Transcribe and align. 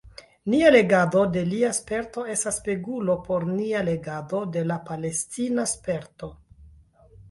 Nia 0.53 0.69
legado 0.75 1.25
de 1.35 1.43
lia 1.49 1.69
sperto 1.81 2.25
estas 2.37 2.59
spegulo 2.63 3.19
por 3.29 3.47
nia 3.53 3.87
legado 3.93 4.43
de 4.59 4.67
la 4.73 4.83
palestina 4.93 5.73
sperto. 5.79 6.37